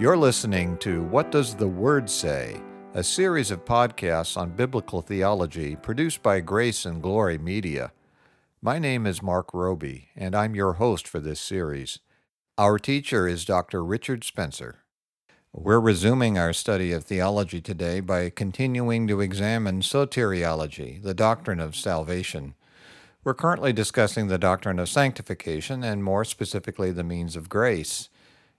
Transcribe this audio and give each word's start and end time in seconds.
You're 0.00 0.16
listening 0.16 0.78
to 0.78 1.02
What 1.02 1.30
Does 1.30 1.54
the 1.54 1.68
Word 1.68 2.08
Say? 2.08 2.58
a 2.94 3.04
series 3.04 3.50
of 3.50 3.66
podcasts 3.66 4.34
on 4.34 4.56
biblical 4.56 5.02
theology 5.02 5.76
produced 5.76 6.22
by 6.22 6.40
Grace 6.40 6.86
and 6.86 7.02
Glory 7.02 7.36
Media. 7.36 7.92
My 8.62 8.78
name 8.78 9.06
is 9.06 9.22
Mark 9.22 9.52
Roby, 9.52 10.08
and 10.16 10.34
I'm 10.34 10.54
your 10.54 10.72
host 10.72 11.06
for 11.06 11.20
this 11.20 11.38
series. 11.38 11.98
Our 12.56 12.78
teacher 12.78 13.28
is 13.28 13.44
Dr. 13.44 13.84
Richard 13.84 14.24
Spencer. 14.24 14.78
We're 15.52 15.78
resuming 15.78 16.38
our 16.38 16.54
study 16.54 16.92
of 16.92 17.04
theology 17.04 17.60
today 17.60 18.00
by 18.00 18.30
continuing 18.30 19.06
to 19.06 19.20
examine 19.20 19.82
soteriology, 19.82 21.02
the 21.02 21.12
doctrine 21.12 21.60
of 21.60 21.76
salvation. 21.76 22.54
We're 23.22 23.34
currently 23.34 23.74
discussing 23.74 24.28
the 24.28 24.38
doctrine 24.38 24.78
of 24.78 24.88
sanctification 24.88 25.84
and 25.84 26.02
more 26.02 26.24
specifically 26.24 26.90
the 26.90 27.04
means 27.04 27.36
of 27.36 27.50
grace. 27.50 28.08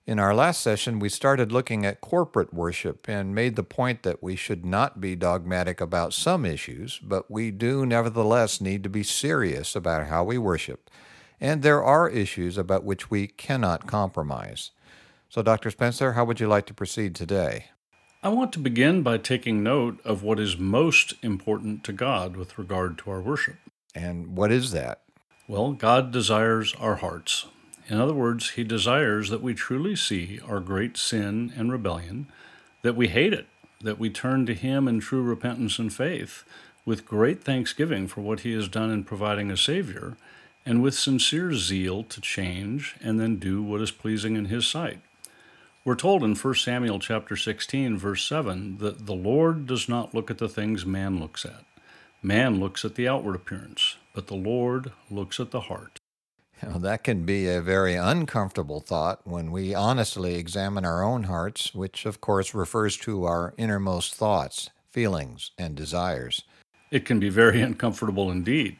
In 0.08 0.18
our 0.18 0.34
last 0.34 0.62
session, 0.62 0.98
we 0.98 1.10
started 1.10 1.52
looking 1.52 1.86
at 1.86 2.02
corporate 2.02 2.52
worship 2.52 3.08
and 3.08 3.36
made 3.36 3.55
the 3.55 3.64
point 3.64 4.02
that 4.02 4.24
we 4.24 4.36
should 4.36 4.66
not 4.66 5.00
be 5.00 5.16
dogmatic 5.16 5.80
about 5.80 6.12
some 6.12 6.44
issues, 6.44 7.00
but 7.04 7.30
we 7.30 7.52
do 7.52 7.86
nevertheless 7.86 8.60
need 8.60 8.82
to 8.82 8.90
be 8.90 9.04
serious 9.04 9.76
about 9.76 10.08
how 10.08 10.24
we 10.24 10.40
worship. 10.40 10.90
And 11.40 11.62
there 11.62 11.84
are 11.84 12.10
issues 12.10 12.58
about 12.58 12.84
which 12.84 13.12
we 13.12 13.27
cannot 13.27 13.86
compromise. 13.86 14.72
So, 15.30 15.44
Dr. 15.44 15.70
Spencer, 15.70 16.13
how 16.13 16.26
would 16.26 16.40
you 16.40 16.48
like 16.48 16.66
to 16.66 16.74
proceed 16.74 17.13
today? 17.13 17.66
I 18.24 18.30
want 18.30 18.52
to 18.54 18.60
begin 18.60 19.04
by 19.04 19.18
taking 19.20 19.62
note 19.62 19.99
of 20.04 20.24
what 20.24 20.40
is 20.40 20.58
most 20.58 21.13
important 21.22 21.84
to 21.84 21.94
God 21.94 22.36
with 22.36 22.58
regard 22.58 22.98
to 22.99 23.12
our 23.12 23.22
worship. 23.22 23.58
And 23.94 24.35
what 24.35 24.52
is 24.52 24.72
that? 24.72 25.04
Well, 25.48 25.74
God 25.74 26.12
desires 26.12 26.74
our 26.79 26.98
hearts. 26.98 27.46
In 27.90 27.99
other 27.99 28.13
words, 28.13 28.51
He 28.51 28.63
desires 28.63 29.29
that 29.29 29.41
we 29.41 29.54
truly 29.54 29.96
see 29.96 30.40
our 30.48 30.60
great 30.60 30.98
sin 30.98 31.54
and 31.55 31.71
rebellion, 31.71 32.27
that 32.82 32.96
we 32.96 33.07
hate 33.07 33.34
it, 33.34 33.48
that 33.82 33.99
we 33.99 34.10
turn 34.10 34.46
to 34.46 34.54
Him 34.54 34.88
in 34.88 34.99
true 34.99 35.21
repentance 35.21 35.79
and 35.79 35.93
faith, 35.93 36.43
with 36.85 37.05
great 37.05 37.43
thanksgiving 37.43 38.07
for 38.07 38.21
what 38.21 38.41
He 38.41 38.54
has 38.54 38.68
done 38.68 38.91
in 38.91 39.04
providing 39.04 39.51
a 39.51 39.57
Savior, 39.57 40.18
and 40.65 40.82
with 40.82 40.93
sincere 40.93 41.54
zeal 41.54 42.04
to 42.04 42.21
change 42.21 42.96
and 43.01 43.20
then 43.20 43.38
do 43.38 43.62
what 43.62 43.82
is 43.82 43.91
pleasing 43.91 44.35
in 44.35 44.45
His 44.45 44.68
sight. 44.68 44.99
We're 45.84 45.95
told 45.95 46.23
in 46.23 46.35
1 46.35 46.55
Samuel 46.55 46.99
chapter 46.99 47.35
16 47.35 47.98
verse 47.98 48.23
7 48.23 48.77
that 48.77 49.07
the 49.07 49.16
Lord 49.16 49.66
does 49.66 49.90
not 49.90 50.13
look 50.13 50.29
at 50.29 50.38
the 50.38 50.49
things 50.49 50.85
man 50.85 51.20
looks 51.20 51.43
at. 51.43 51.63
Man 52.21 52.60
looks 52.60 52.85
at 52.85 52.93
the 52.93 53.07
outward 53.07 53.35
appearance, 53.35 53.95
but 54.13 54.27
the 54.27 54.35
Lord 54.35 54.91
looks 55.10 55.40
at 55.40 55.49
the 55.49 55.62
heart. 55.62 56.01
That 56.63 57.04
can 57.04 57.26
be 57.26 57.48
a 57.48 57.62
very 57.62 57.95
uncomfortable 57.95 58.79
thought 58.79 59.21
when 59.26 59.51
we 59.51 59.73
honestly 59.73 60.35
examine 60.35 60.85
our 60.85 61.04
own 61.04 61.23
hearts, 61.23 61.73
which 61.73 62.05
of 62.05 62.21
course 62.21 62.54
refers 62.54 62.98
to 62.98 63.26
our 63.26 63.54
innermost 63.57 64.13
thoughts, 64.13 64.69
feelings, 64.91 65.51
and 65.57 65.75
desires. 65.75 66.44
It 66.91 67.06
can 67.06 67.19
be 67.19 67.29
very 67.29 67.62
uncomfortable 67.69 68.29
indeed. 68.29 68.78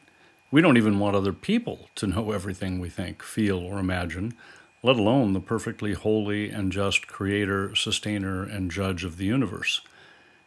We 0.52 0.60
don't 0.60 0.76
even 0.76 0.98
want 0.98 1.16
other 1.16 1.32
people 1.32 1.88
to 1.96 2.06
know 2.06 2.30
everything 2.30 2.78
we 2.78 2.88
think, 2.88 3.22
feel, 3.22 3.58
or 3.58 3.78
imagine, 3.78 4.34
let 4.82 4.96
alone 4.96 5.32
the 5.32 5.40
perfectly 5.40 5.94
holy 5.94 6.50
and 6.50 6.70
just 6.70 7.06
creator, 7.06 7.74
sustainer, 7.74 8.42
and 8.42 8.70
judge 8.70 9.04
of 9.04 9.16
the 9.16 9.24
universe. 9.24 9.80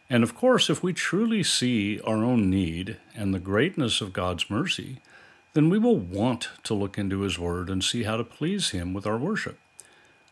And 0.10 0.24
of 0.24 0.36
course, 0.36 0.70
if 0.70 0.84
we 0.84 0.94
truly 0.94 1.42
see 1.42 2.00
our 2.02 2.24
own 2.24 2.50
need 2.50 2.98
and 3.16 3.34
the 3.34 3.40
greatness 3.40 4.00
of 4.00 4.14
God's 4.14 4.50
mercy, 4.50 5.02
then 5.56 5.70
we 5.70 5.80
will 5.80 5.98
want 5.98 6.50
to 6.64 6.74
look 6.74 6.98
into 6.98 7.22
His 7.22 7.40
Word 7.40 7.70
and 7.70 7.82
see 7.82 8.04
how 8.04 8.18
to 8.18 8.26
please 8.26 8.72
Him 8.72 8.94
with 8.94 9.08
our 9.08 9.18
worship. 9.18 9.58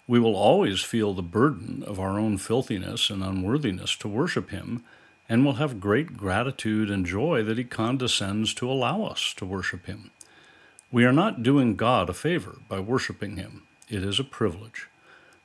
We 0.06 0.20
will 0.20 0.36
always 0.36 0.82
feel 0.82 1.14
the 1.14 1.22
burden 1.22 1.82
of 1.88 1.98
our 1.98 2.20
own 2.20 2.38
filthiness 2.38 3.10
and 3.10 3.24
unworthiness 3.24 3.96
to 3.98 4.10
worship 4.10 4.50
Him, 4.50 4.84
and 5.30 5.46
will 5.46 5.54
have 5.54 5.80
great 5.80 6.18
gratitude 6.18 6.92
and 6.92 7.06
joy 7.06 7.42
that 7.44 7.58
He 7.58 7.64
condescends 7.64 8.54
to 8.56 8.70
allow 8.70 9.04
us 9.04 9.34
to 9.38 9.46
worship 9.46 9.86
Him. 9.86 10.12
We 10.92 11.06
are 11.06 11.14
not 11.14 11.42
doing 11.42 11.78
God 11.78 12.10
a 12.10 12.14
favor 12.14 12.58
by 12.68 12.82
worshiping 12.82 13.38
Him, 13.38 13.64
it 13.88 14.04
is 14.04 14.20
a 14.20 14.26
privilege. 14.26 14.90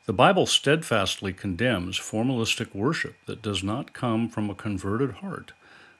The 0.06 0.12
Bible 0.12 0.46
steadfastly 0.46 1.32
condemns 1.32 2.00
formalistic 2.00 2.74
worship 2.74 3.14
that 3.26 3.42
does 3.42 3.62
not 3.62 3.92
come 3.92 4.28
from 4.28 4.50
a 4.50 4.56
converted 4.56 5.12
heart, 5.12 5.52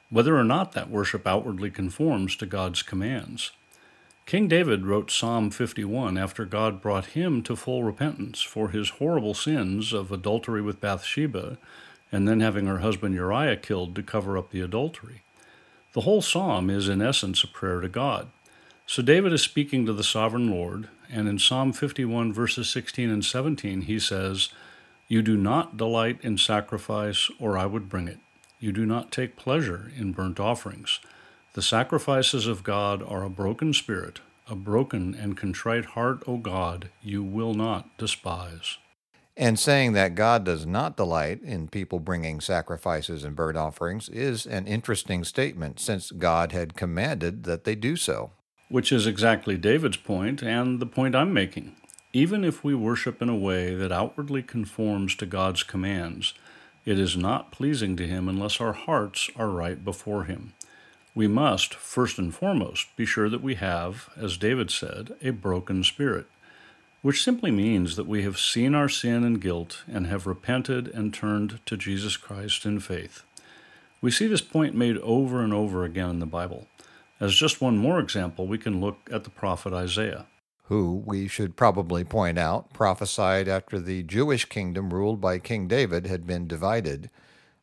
whether 0.09 0.37
or 0.37 0.43
not 0.43 0.73
that 0.73 0.89
worship 0.89 1.25
outwardly 1.25 1.71
conforms 1.71 2.35
to 2.35 2.45
God's 2.45 2.81
commands. 2.81 3.51
King 4.29 4.47
David 4.47 4.85
wrote 4.85 5.09
Psalm 5.09 5.49
51 5.49 6.15
after 6.15 6.45
God 6.45 6.81
brought 6.81 7.17
him 7.17 7.41
to 7.41 7.55
full 7.55 7.83
repentance 7.83 8.43
for 8.43 8.69
his 8.69 8.91
horrible 8.91 9.33
sins 9.33 9.91
of 9.91 10.11
adultery 10.11 10.61
with 10.61 10.79
Bathsheba 10.79 11.57
and 12.11 12.27
then 12.27 12.39
having 12.39 12.67
her 12.67 12.77
husband 12.77 13.15
Uriah 13.15 13.57
killed 13.57 13.95
to 13.95 14.03
cover 14.03 14.37
up 14.37 14.51
the 14.51 14.61
adultery. 14.61 15.23
The 15.93 16.01
whole 16.01 16.21
psalm 16.21 16.69
is, 16.69 16.87
in 16.87 17.01
essence, 17.01 17.43
a 17.43 17.47
prayer 17.47 17.81
to 17.81 17.89
God. 17.89 18.27
So 18.85 19.01
David 19.01 19.33
is 19.33 19.41
speaking 19.41 19.87
to 19.87 19.93
the 19.93 20.03
sovereign 20.03 20.51
Lord, 20.51 20.89
and 21.11 21.27
in 21.27 21.39
Psalm 21.39 21.73
51, 21.73 22.31
verses 22.31 22.69
16 22.69 23.09
and 23.09 23.25
17, 23.25 23.81
he 23.81 23.97
says, 23.97 24.49
You 25.07 25.23
do 25.23 25.37
not 25.37 25.75
delight 25.75 26.19
in 26.21 26.37
sacrifice, 26.37 27.31
or 27.39 27.57
I 27.57 27.65
would 27.65 27.89
bring 27.89 28.07
it. 28.07 28.19
You 28.59 28.73
do 28.73 28.85
not 28.85 29.11
take 29.11 29.35
pleasure 29.35 29.91
in 29.97 30.11
burnt 30.11 30.39
offerings. 30.39 30.99
The 31.53 31.61
sacrifices 31.61 32.47
of 32.47 32.63
God 32.63 33.03
are 33.03 33.23
a 33.23 33.29
broken 33.29 33.73
spirit, 33.73 34.19
a 34.47 34.55
broken 34.55 35.13
and 35.15 35.35
contrite 35.35 35.85
heart, 35.85 36.23
O 36.27 36.37
God, 36.37 36.89
you 37.01 37.23
will 37.23 37.53
not 37.53 37.97
despise. 37.97 38.77
And 39.35 39.57
saying 39.57 39.93
that 39.93 40.15
God 40.15 40.43
does 40.43 40.65
not 40.65 40.97
delight 40.97 41.41
in 41.41 41.69
people 41.69 41.99
bringing 41.99 42.41
sacrifices 42.41 43.23
and 43.23 43.35
burnt 43.35 43.57
offerings 43.57 44.09
is 44.09 44.45
an 44.45 44.67
interesting 44.67 45.23
statement, 45.23 45.79
since 45.79 46.11
God 46.11 46.51
had 46.51 46.75
commanded 46.75 47.43
that 47.43 47.63
they 47.63 47.75
do 47.75 47.95
so 47.95 48.31
which 48.69 48.91
is 48.91 49.07
exactly 49.07 49.57
David's 49.57 49.97
point 49.97 50.41
and 50.41 50.79
the 50.79 50.85
point 50.85 51.15
I'm 51.15 51.33
making. 51.33 51.75
Even 52.13 52.43
if 52.43 52.63
we 52.63 52.73
worship 52.73 53.21
in 53.21 53.29
a 53.29 53.35
way 53.35 53.73
that 53.73 53.91
outwardly 53.91 54.41
conforms 54.41 55.15
to 55.15 55.25
God's 55.25 55.63
commands, 55.63 56.33
it 56.85 56.97
is 56.97 57.17
not 57.17 57.51
pleasing 57.51 57.95
to 57.97 58.07
Him 58.07 58.29
unless 58.29 58.61
our 58.61 58.73
hearts 58.73 59.29
are 59.35 59.49
right 59.49 59.83
before 59.83 60.23
Him. 60.23 60.53
We 61.19 61.27
must, 61.27 61.73
first 61.73 62.17
and 62.17 62.33
foremost, 62.33 62.95
be 62.95 63.05
sure 63.05 63.27
that 63.27 63.43
we 63.43 63.55
have, 63.55 64.09
as 64.15 64.37
David 64.37 64.71
said, 64.71 65.17
a 65.21 65.31
broken 65.31 65.83
spirit, 65.83 66.27
which 67.01 67.21
simply 67.21 67.51
means 67.51 67.97
that 67.97 68.07
we 68.07 68.23
have 68.23 68.39
seen 68.39 68.73
our 68.73 68.87
sin 68.87 69.25
and 69.25 69.41
guilt 69.41 69.83
and 69.85 70.07
have 70.07 70.25
repented 70.25 70.87
and 70.87 71.13
turned 71.13 71.59
to 71.65 71.75
Jesus 71.75 72.15
Christ 72.15 72.65
in 72.65 72.79
faith. 72.79 73.23
We 73.99 74.11
see 74.11 74.27
this 74.27 74.39
point 74.39 74.75
made 74.75 74.95
over 74.99 75.41
and 75.41 75.53
over 75.53 75.83
again 75.83 76.11
in 76.11 76.19
the 76.19 76.25
Bible. 76.25 76.67
As 77.19 77.35
just 77.35 77.59
one 77.59 77.77
more 77.77 77.99
example, 77.99 78.47
we 78.47 78.57
can 78.57 78.79
look 78.79 78.99
at 79.11 79.25
the 79.25 79.29
prophet 79.29 79.73
Isaiah. 79.73 80.25
Who, 80.67 81.03
we 81.05 81.27
should 81.27 81.57
probably 81.57 82.05
point 82.05 82.39
out, 82.39 82.71
prophesied 82.71 83.49
after 83.49 83.77
the 83.77 84.03
Jewish 84.03 84.45
kingdom 84.45 84.93
ruled 84.93 85.19
by 85.19 85.39
King 85.39 85.67
David 85.67 86.07
had 86.07 86.25
been 86.25 86.47
divided. 86.47 87.09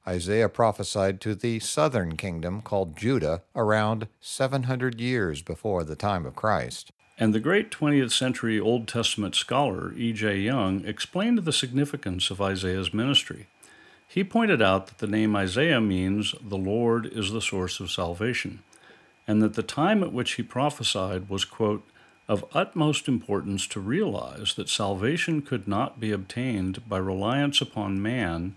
Isaiah 0.08 0.48
prophesied 0.48 1.20
to 1.22 1.34
the 1.34 1.58
southern 1.58 2.16
kingdom 2.16 2.62
called 2.62 2.96
Judah 2.96 3.42
around 3.54 4.08
700 4.20 5.00
years 5.00 5.42
before 5.42 5.84
the 5.84 5.96
time 5.96 6.24
of 6.24 6.36
Christ. 6.36 6.92
And 7.18 7.34
the 7.34 7.40
great 7.40 7.70
20th 7.70 8.12
century 8.12 8.60
Old 8.60 8.86
Testament 8.86 9.34
scholar 9.34 9.92
E.J. 9.94 10.38
Young 10.38 10.84
explained 10.84 11.38
the 11.38 11.52
significance 11.52 12.30
of 12.30 12.40
Isaiah's 12.40 12.92
ministry. 12.92 13.46
He 14.06 14.22
pointed 14.22 14.62
out 14.62 14.86
that 14.86 14.98
the 14.98 15.06
name 15.06 15.34
Isaiah 15.34 15.80
means 15.80 16.34
the 16.40 16.58
Lord 16.58 17.06
is 17.06 17.32
the 17.32 17.40
source 17.40 17.80
of 17.80 17.90
salvation 17.90 18.62
and 19.26 19.42
that 19.42 19.54
the 19.54 19.62
time 19.62 20.02
at 20.02 20.12
which 20.12 20.32
he 20.32 20.42
prophesied 20.42 21.28
was, 21.28 21.44
quote, 21.44 21.84
of 22.28 22.44
utmost 22.52 23.08
importance 23.08 23.66
to 23.68 23.80
realize 23.80 24.54
that 24.54 24.68
salvation 24.68 25.42
could 25.42 25.68
not 25.68 26.00
be 26.00 26.12
obtained 26.12 26.88
by 26.88 26.98
reliance 26.98 27.60
upon 27.60 28.02
man, 28.02 28.54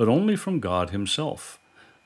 but 0.00 0.08
only 0.08 0.34
from 0.34 0.60
God 0.60 0.88
Himself. 0.88 1.58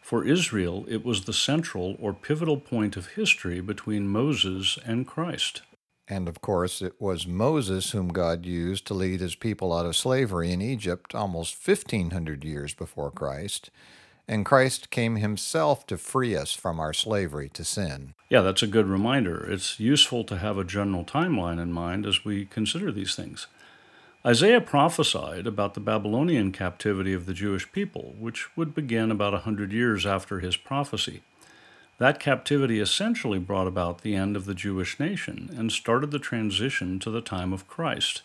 For 0.02 0.26
Israel, 0.26 0.84
it 0.88 1.04
was 1.04 1.26
the 1.26 1.32
central 1.32 1.94
or 2.00 2.12
pivotal 2.12 2.56
point 2.56 2.96
of 2.96 3.10
history 3.10 3.60
between 3.60 4.08
Moses 4.08 4.76
and 4.84 5.06
Christ. 5.06 5.62
And 6.08 6.28
of 6.28 6.40
course, 6.40 6.82
it 6.82 7.00
was 7.00 7.24
Moses 7.24 7.92
whom 7.92 8.08
God 8.08 8.46
used 8.46 8.84
to 8.88 8.94
lead 8.94 9.20
his 9.20 9.36
people 9.36 9.72
out 9.72 9.86
of 9.86 9.94
slavery 9.94 10.50
in 10.50 10.60
Egypt 10.60 11.14
almost 11.14 11.56
1,500 11.64 12.44
years 12.44 12.74
before 12.74 13.12
Christ 13.12 13.70
and 14.26 14.44
Christ 14.44 14.90
came 14.90 15.16
himself 15.16 15.86
to 15.86 15.98
free 15.98 16.34
us 16.34 16.54
from 16.54 16.80
our 16.80 16.92
slavery 16.92 17.48
to 17.50 17.64
sin. 17.64 18.14
Yeah, 18.30 18.40
that's 18.40 18.62
a 18.62 18.66
good 18.66 18.86
reminder. 18.86 19.46
It's 19.50 19.78
useful 19.78 20.24
to 20.24 20.38
have 20.38 20.56
a 20.56 20.64
general 20.64 21.04
timeline 21.04 21.60
in 21.60 21.72
mind 21.72 22.06
as 22.06 22.24
we 22.24 22.46
consider 22.46 22.90
these 22.90 23.14
things. 23.14 23.46
Isaiah 24.26 24.62
prophesied 24.62 25.46
about 25.46 25.74
the 25.74 25.80
Babylonian 25.80 26.50
captivity 26.50 27.12
of 27.12 27.26
the 27.26 27.34
Jewish 27.34 27.70
people, 27.72 28.14
which 28.18 28.56
would 28.56 28.74
begin 28.74 29.10
about 29.10 29.34
a 29.34 29.40
hundred 29.40 29.70
years 29.70 30.06
after 30.06 30.40
his 30.40 30.56
prophecy. 30.56 31.20
That 31.98 32.18
captivity 32.18 32.80
essentially 32.80 33.38
brought 33.38 33.66
about 33.66 34.00
the 34.00 34.14
end 34.14 34.34
of 34.34 34.46
the 34.46 34.54
Jewish 34.54 34.98
nation 34.98 35.54
and 35.56 35.70
started 35.70 36.10
the 36.10 36.18
transition 36.18 36.98
to 37.00 37.10
the 37.10 37.20
time 37.20 37.52
of 37.52 37.68
Christ. 37.68 38.22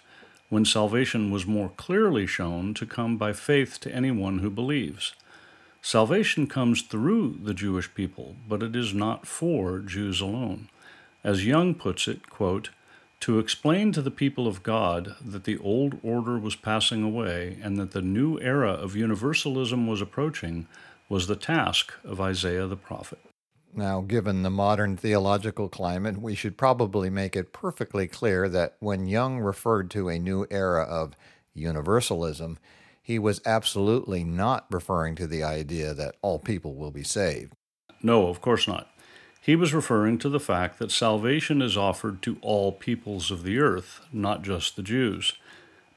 when 0.50 0.66
salvation 0.66 1.30
was 1.32 1.46
more 1.46 1.70
clearly 1.78 2.26
shown 2.26 2.74
to 2.74 2.86
come 2.86 3.18
by 3.18 3.32
faith 3.34 3.80
to 3.80 3.94
anyone 3.94 4.40
who 4.40 4.50
believes. 4.50 5.14
Salvation 5.82 6.48
comes 6.48 6.82
through 6.82 7.40
the 7.44 7.54
Jewish 7.54 7.94
people, 7.94 8.36
but 8.48 8.64
it 8.64 8.76
is 8.76 8.94
not 8.94 9.26
for 9.26 9.80
Jews 9.80 10.20
alone. 10.20 10.68
As 11.24 11.46
Young 11.46 11.76
puts 11.76 12.08
it, 12.08 12.30
quote, 12.30 12.70
to 13.22 13.40
explain 13.40 13.92
to 13.92 14.02
the 14.02 14.12
people 14.12 14.48
of 14.48 14.64
God 14.64 15.16
that 15.24 15.44
the 15.44 15.58
old 15.58 16.00
order 16.04 16.40
was 16.40 16.56
passing 16.56 17.04
away 17.04 17.58
and 17.62 17.78
that 17.78 17.92
the 17.92 18.02
new 18.02 18.40
era 18.40 18.72
of 18.72 18.96
universalism 18.96 19.88
was 19.88 20.02
approaching 20.02 20.68
was 21.10 21.28
the 21.28 21.36
task 21.36 21.94
of 22.04 22.22
Isaiah 22.22 22.68
the 22.68 22.78
prophet. 22.78 23.20
Now, 23.74 24.02
given 24.02 24.42
the 24.42 24.50
modern 24.50 24.98
theological 24.98 25.70
climate, 25.70 26.20
we 26.20 26.34
should 26.34 26.58
probably 26.58 27.10
make 27.10 27.36
it 27.36 27.54
perfectly 27.54 28.08
clear 28.08 28.50
that 28.50 28.76
when 28.80 29.06
Young 29.06 29.40
referred 29.40 29.92
to 29.92 30.10
a 30.10 30.18
new 30.18 30.48
era 30.50 30.84
of 30.84 31.16
universalism, 31.54 32.58
he 33.02 33.20
was 33.20 33.42
absolutely 33.46 34.24
not 34.24 34.66
referring 34.72 35.16
to 35.16 35.28
the 35.28 35.44
idea 35.44 35.94
that 35.94 36.16
all 36.22 36.40
people 36.40 36.76
will 36.76 36.92
be 36.92 37.04
saved. 37.04 37.54
No, 38.02 38.28
of 38.28 38.42
course 38.42 38.68
not. 38.68 38.90
He 39.42 39.56
was 39.56 39.74
referring 39.74 40.18
to 40.20 40.30
the 40.30 40.40
fact 40.40 40.80
that 40.80 40.92
salvation 40.92 41.62
is 41.62 41.78
offered 41.78 42.22
to 42.24 42.38
all 42.42 42.72
peoples 42.72 43.32
of 43.32 43.44
the 43.44 43.60
earth, 43.60 44.02
not 44.12 44.42
just 44.42 44.76
the 44.76 44.84
Jews. 44.84 45.34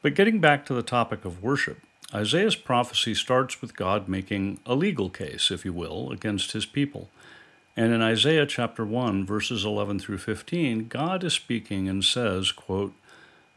But 0.00 0.14
getting 0.14 0.40
back 0.40 0.64
to 0.66 0.74
the 0.74 0.82
topic 0.82 1.24
of 1.24 1.42
worship, 1.42 1.80
Isaiah's 2.14 2.56
prophecy 2.56 3.14
starts 3.14 3.60
with 3.60 3.76
God 3.76 4.08
making 4.08 4.60
a 4.66 4.74
legal 4.74 5.08
case, 5.08 5.50
if 5.50 5.64
you 5.64 5.72
will, 5.72 6.12
against 6.12 6.52
his 6.52 6.66
people. 6.66 7.08
And 7.76 7.92
in 7.92 8.02
Isaiah 8.02 8.44
chapter 8.46 8.84
1, 8.84 9.24
verses 9.24 9.64
11 9.64 9.98
through 9.98 10.18
15, 10.18 10.88
God 10.88 11.24
is 11.24 11.32
speaking 11.32 11.88
and 11.88 12.04
says, 12.04 12.52
quote, 12.52 12.92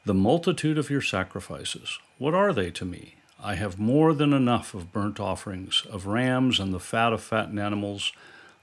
The 0.05 0.13
multitude 0.13 0.77
of 0.77 0.89
your 0.89 1.01
sacrifices, 1.01 1.99
what 2.17 2.33
are 2.33 2.53
they 2.53 2.71
to 2.71 2.85
me? 2.85 3.15
I 3.43 3.55
have 3.55 3.77
more 3.77 4.13
than 4.13 4.31
enough 4.31 4.73
of 4.73 4.93
burnt 4.93 5.19
offerings, 5.19 5.83
of 5.91 6.07
rams 6.07 6.59
and 6.59 6.73
the 6.73 6.79
fat 6.79 7.11
of 7.11 7.21
fattened 7.21 7.59
animals. 7.59 8.13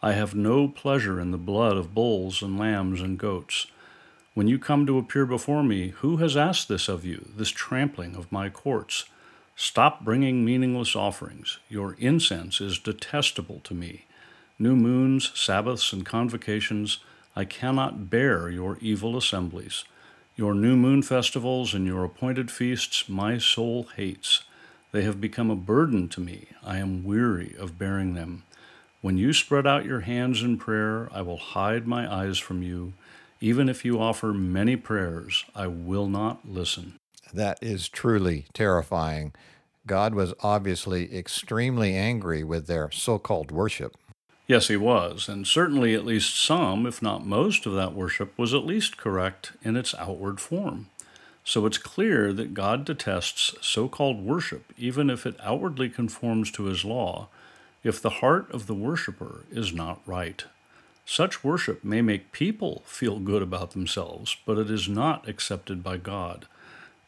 I 0.05 0.15
have 0.15 0.35
no 0.35 0.67
pleasure 0.67 1.21
in 1.21 1.31
the 1.31 1.39
blood 1.39 1.77
of 1.77 1.95
bulls 1.95 2.43
and 2.43 2.59
lambs 2.59 3.01
and 3.01 3.17
goats. 3.17 3.69
When 4.35 4.49
you 4.49 4.59
come 4.59 4.85
to 4.87 4.99
appear 4.99 5.27
before 5.27 5.63
me, 5.63 5.91
who 5.99 6.17
has 6.17 6.37
asked 6.37 6.67
this 6.67 6.89
of 6.89 7.05
you, 7.05 7.29
this 7.37 7.51
trampling 7.51 8.17
of 8.17 8.33
my 8.33 8.49
courts? 8.49 9.05
Stop 9.55 10.05
bringing 10.05 10.45
meaningless 10.45 10.97
offerings. 10.97 11.61
Your 11.69 11.95
incense 12.01 12.61
is 12.61 12.81
detestable 12.81 13.61
to 13.61 13.75
me. 13.75 14.07
New 14.59 14.75
moons, 14.75 15.31
Sabbaths, 15.35 15.93
and 15.93 16.05
convocations, 16.05 16.99
I 17.37 17.45
cannot 17.45 18.11
bear 18.11 18.51
your 18.51 18.79
evil 18.81 19.17
assemblies. 19.17 19.85
Your 20.35 20.53
new 20.53 20.75
moon 20.75 21.03
festivals 21.03 21.75
and 21.75 21.87
your 21.87 22.03
appointed 22.03 22.51
feasts, 22.51 23.09
my 23.09 23.39
soul 23.39 23.87
hates. 23.97 24.43
They 24.91 25.03
have 25.03 25.21
become 25.21 25.51
a 25.51 25.57
burden 25.57 26.09
to 26.09 26.21
me. 26.21 26.49
I 26.65 26.79
am 26.79 27.05
weary 27.05 27.55
of 27.57 27.79
bearing 27.79 28.15
them. 28.15 28.43
When 29.03 29.19
you 29.19 29.33
spread 29.33 29.67
out 29.67 29.85
your 29.85 30.03
hands 30.03 30.43
in 30.43 30.59
prayer, 30.59 31.09
I 31.13 31.23
will 31.23 31.37
hide 31.37 31.89
my 31.89 32.11
eyes 32.11 32.39
from 32.39 32.63
you. 32.63 32.93
Even 33.41 33.69
if 33.69 33.85
you 33.85 34.01
offer 34.01 34.33
many 34.33 34.77
prayers, 34.77 35.45
I 35.57 35.67
will 35.67 36.07
not 36.07 36.49
listen. 36.49 37.01
That 37.35 37.59
is 37.61 37.89
truly 37.89 38.47
terrifying. 38.53 39.33
God 39.89 40.15
was 40.15 40.35
obviously 40.39 41.13
extremely 41.13 41.97
angry 41.97 42.45
with 42.45 42.69
their 42.69 42.93
so 42.93 43.19
called 43.19 43.51
worship. 43.51 43.97
Yes, 44.47 44.69
he 44.69 44.77
was, 44.77 45.29
and 45.29 45.49
certainly 45.49 45.95
at 45.95 46.05
least 46.05 46.41
some, 46.41 46.87
if 46.87 47.03
not 47.03 47.27
most, 47.27 47.67
of 47.67 47.73
that 47.75 47.95
worship 47.95 48.39
was 48.39 48.55
at 48.55 48.65
least 48.65 48.99
correct 48.99 49.51
in 49.65 49.75
its 49.77 49.97
outward 49.97 50.41
form. 50.41 50.91
So 51.43 51.67
it's 51.67 51.79
clear 51.79 52.33
that 52.35 52.55
God 52.55 52.85
detests 52.85 53.57
so 53.63 53.89
called 53.89 54.25
worship, 54.25 54.73
even 54.79 55.11
if 55.11 55.27
it 55.27 55.35
outwardly 55.43 55.89
conforms 55.89 56.53
to 56.53 56.67
his 56.67 56.85
law, 56.85 57.27
if 57.85 58.01
the 58.01 58.11
heart 58.21 58.51
of 58.51 58.67
the 58.67 58.75
worshiper 58.75 59.45
is 59.51 59.73
not 59.73 60.01
right. 60.07 60.45
Such 61.05 61.43
worship 61.43 61.83
may 61.83 62.01
make 62.01 62.33
people 62.33 62.83
feel 62.87 63.19
good 63.19 63.43
about 63.43 63.73
themselves, 63.73 64.37
but 64.47 64.59
it 64.59 64.71
is 64.71 64.89
not 64.89 65.29
accepted 65.29 65.83
by 65.83 65.97
God. 65.97 66.47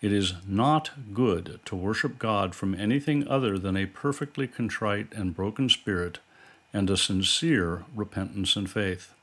It 0.02 0.12
is 0.12 0.34
not 0.46 0.90
good 1.14 1.60
to 1.64 1.76
worship 1.76 2.18
God 2.18 2.54
from 2.54 2.74
anything 2.74 3.26
other 3.26 3.58
than 3.58 3.76
a 3.76 3.86
perfectly 3.86 4.46
contrite 4.46 5.12
and 5.14 5.34
broken 5.34 5.68
spirit 5.68 6.18
and 6.72 6.90
a 6.90 6.96
sincere 6.96 7.84
repentance 7.94 8.56
and 8.56 8.68
faith. 8.68 9.14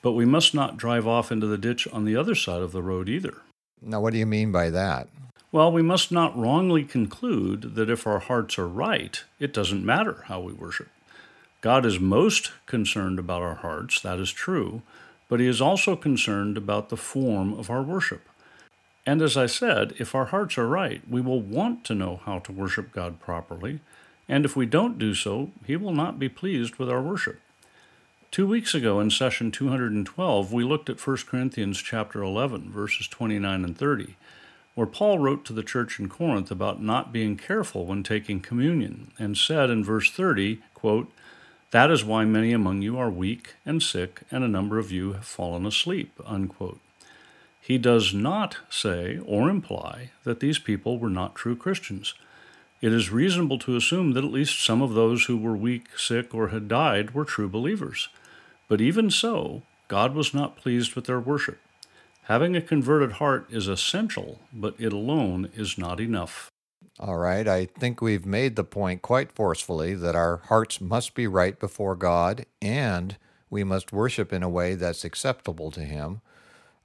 But 0.00 0.12
we 0.12 0.24
must 0.24 0.54
not 0.54 0.78
drive 0.78 1.06
off 1.06 1.30
into 1.30 1.46
the 1.46 1.58
ditch 1.58 1.86
on 1.92 2.04
the 2.04 2.16
other 2.16 2.34
side 2.34 2.62
of 2.62 2.72
the 2.72 2.82
road 2.82 3.08
either. 3.08 3.42
Now, 3.80 4.00
what 4.00 4.12
do 4.12 4.18
you 4.18 4.26
mean 4.26 4.50
by 4.50 4.70
that? 4.70 5.08
Well, 5.52 5.70
we 5.70 5.82
must 5.82 6.10
not 6.10 6.36
wrongly 6.36 6.82
conclude 6.82 7.74
that 7.74 7.90
if 7.90 8.06
our 8.06 8.20
hearts 8.20 8.58
are 8.58 8.66
right, 8.66 9.22
it 9.38 9.52
doesn't 9.52 9.84
matter 9.84 10.24
how 10.28 10.40
we 10.40 10.54
worship. 10.54 10.88
God 11.60 11.84
is 11.84 12.00
most 12.00 12.52
concerned 12.64 13.18
about 13.18 13.42
our 13.42 13.56
hearts, 13.56 14.00
that 14.00 14.18
is 14.18 14.32
true, 14.32 14.80
but 15.28 15.40
He 15.40 15.46
is 15.46 15.60
also 15.60 15.94
concerned 15.94 16.56
about 16.56 16.88
the 16.88 16.96
form 16.96 17.52
of 17.52 17.68
our 17.68 17.82
worship. 17.82 18.26
And 19.04 19.20
as 19.20 19.36
I 19.36 19.44
said, 19.44 19.92
if 19.98 20.14
our 20.14 20.26
hearts 20.26 20.56
are 20.56 20.66
right, 20.66 21.02
we 21.06 21.20
will 21.20 21.42
want 21.42 21.84
to 21.84 21.94
know 21.94 22.20
how 22.24 22.38
to 22.38 22.52
worship 22.52 22.90
God 22.90 23.20
properly, 23.20 23.80
and 24.26 24.46
if 24.46 24.56
we 24.56 24.64
don't 24.64 24.98
do 24.98 25.12
so, 25.12 25.50
He 25.66 25.76
will 25.76 25.92
not 25.92 26.18
be 26.18 26.30
pleased 26.30 26.76
with 26.76 26.88
our 26.88 27.02
worship. 27.02 27.38
Two 28.30 28.46
weeks 28.46 28.74
ago 28.74 29.00
in 29.00 29.10
session 29.10 29.50
212, 29.50 30.50
we 30.50 30.64
looked 30.64 30.88
at 30.88 31.06
1 31.06 31.16
Corinthians 31.26 31.82
chapter 31.82 32.22
11, 32.22 32.72
verses 32.72 33.06
29 33.06 33.64
and 33.64 33.76
30, 33.76 34.16
where 34.74 34.86
Paul 34.86 35.18
wrote 35.18 35.44
to 35.44 35.52
the 35.52 35.62
church 35.62 35.98
in 36.00 36.08
Corinth 36.08 36.50
about 36.50 36.82
not 36.82 37.12
being 37.12 37.36
careful 37.36 37.86
when 37.86 38.02
taking 38.02 38.40
communion, 38.40 39.12
and 39.18 39.36
said 39.36 39.68
in 39.70 39.84
verse 39.84 40.10
30, 40.10 40.60
quote, 40.74 41.12
That 41.72 41.90
is 41.90 42.04
why 42.04 42.24
many 42.24 42.52
among 42.52 42.82
you 42.82 42.98
are 42.98 43.10
weak 43.10 43.54
and 43.66 43.82
sick, 43.82 44.22
and 44.30 44.42
a 44.42 44.48
number 44.48 44.78
of 44.78 44.90
you 44.90 45.12
have 45.12 45.26
fallen 45.26 45.66
asleep. 45.66 46.18
Unquote. 46.24 46.80
He 47.60 47.78
does 47.78 48.12
not 48.12 48.56
say 48.68 49.20
or 49.24 49.48
imply 49.48 50.10
that 50.24 50.40
these 50.40 50.58
people 50.58 50.98
were 50.98 51.10
not 51.10 51.36
true 51.36 51.54
Christians. 51.54 52.14
It 52.80 52.92
is 52.92 53.12
reasonable 53.12 53.58
to 53.60 53.76
assume 53.76 54.12
that 54.12 54.24
at 54.24 54.32
least 54.32 54.64
some 54.64 54.82
of 54.82 54.94
those 54.94 55.26
who 55.26 55.36
were 55.36 55.54
weak, 55.54 55.96
sick, 55.96 56.34
or 56.34 56.48
had 56.48 56.66
died 56.66 57.14
were 57.14 57.24
true 57.24 57.48
believers. 57.48 58.08
But 58.66 58.80
even 58.80 59.10
so, 59.10 59.62
God 59.86 60.14
was 60.14 60.34
not 60.34 60.56
pleased 60.56 60.94
with 60.94 61.04
their 61.04 61.20
worship. 61.20 61.60
Having 62.26 62.54
a 62.54 62.62
converted 62.62 63.12
heart 63.12 63.46
is 63.50 63.66
essential, 63.66 64.38
but 64.52 64.74
it 64.78 64.92
alone 64.92 65.50
is 65.56 65.76
not 65.76 65.98
enough. 65.98 66.48
All 67.00 67.16
right, 67.16 67.48
I 67.48 67.66
think 67.66 68.00
we've 68.00 68.24
made 68.24 68.54
the 68.54 68.64
point 68.64 69.02
quite 69.02 69.32
forcefully 69.32 69.94
that 69.94 70.14
our 70.14 70.36
hearts 70.36 70.80
must 70.80 71.14
be 71.14 71.26
right 71.26 71.58
before 71.58 71.96
God 71.96 72.46
and 72.60 73.16
we 73.50 73.64
must 73.64 73.92
worship 73.92 74.32
in 74.32 74.42
a 74.42 74.48
way 74.48 74.76
that's 74.76 75.04
acceptable 75.04 75.72
to 75.72 75.80
Him. 75.80 76.20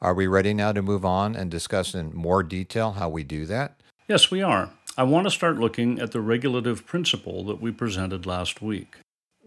Are 0.01 0.13
we 0.13 0.25
ready 0.25 0.53
now 0.53 0.71
to 0.71 0.81
move 0.81 1.05
on 1.05 1.35
and 1.35 1.51
discuss 1.51 1.93
in 1.93 2.15
more 2.15 2.41
detail 2.41 2.93
how 2.93 3.07
we 3.09 3.23
do 3.23 3.45
that? 3.45 3.79
Yes, 4.07 4.31
we 4.31 4.41
are. 4.41 4.71
I 4.97 5.03
want 5.03 5.27
to 5.27 5.31
start 5.31 5.59
looking 5.59 5.99
at 5.99 6.13
the 6.13 6.21
regulative 6.21 6.87
principle 6.87 7.43
that 7.45 7.61
we 7.61 7.71
presented 7.71 8.25
last 8.25 8.61
week. 8.61 8.97